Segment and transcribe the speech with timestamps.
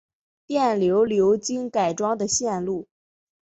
[0.47, 2.87] 电流流经改装的线路